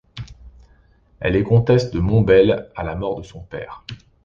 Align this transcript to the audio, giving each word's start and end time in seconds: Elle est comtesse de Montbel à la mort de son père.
Elle 1.19 1.35
est 1.35 1.43
comtesse 1.43 1.91
de 1.91 1.99
Montbel 1.99 2.71
à 2.75 2.81
la 2.83 2.95
mort 2.95 3.17
de 3.19 3.23
son 3.23 3.41
père. 3.41 3.85